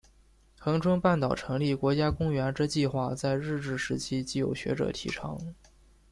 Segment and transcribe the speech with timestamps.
[0.57, 5.37] 恒春半岛成立国家公园之计画在日治时期即有学者提倡。